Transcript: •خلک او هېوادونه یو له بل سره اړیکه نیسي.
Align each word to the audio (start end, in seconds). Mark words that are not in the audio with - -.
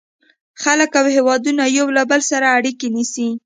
•خلک 0.61 0.91
او 1.01 1.05
هېوادونه 1.15 1.63
یو 1.77 1.87
له 1.97 2.03
بل 2.09 2.21
سره 2.31 2.45
اړیکه 2.57 2.87
نیسي. 2.95 3.27